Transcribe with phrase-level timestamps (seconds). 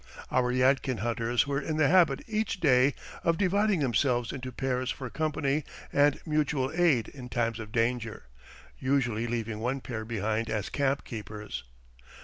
[0.31, 5.07] Our Yadkin hunters were in the habit, each day, of dividing themselves into pairs for
[5.11, 8.25] company and mutual aid in times of danger,
[8.79, 11.65] usually leaving one pair behind as camp keepers.